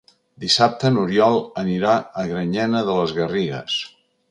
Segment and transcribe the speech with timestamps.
[0.45, 1.93] Dissabte n'Oriol anirà
[2.23, 3.79] a Granyena de les Garrigues.